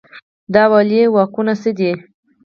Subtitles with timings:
[0.53, 1.91] د والي واکونه څه دي؟